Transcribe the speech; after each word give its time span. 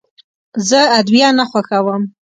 زه 0.69 0.79
ادویه 0.99 1.29
نه 1.37 1.45
خوښوم. 1.49 2.03